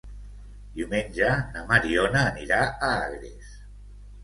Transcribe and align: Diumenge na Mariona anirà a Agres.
Diumenge 0.79 1.27
na 1.51 1.63
Mariona 1.73 2.25
anirà 2.33 2.65
a 2.71 2.93
Agres. 2.97 3.55